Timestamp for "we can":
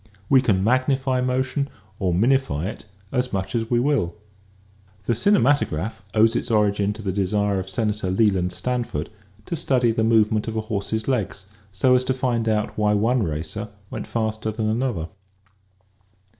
0.29-0.63